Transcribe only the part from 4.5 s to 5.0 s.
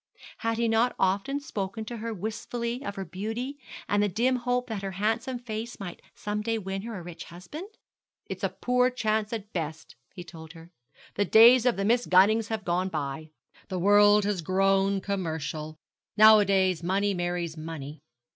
that her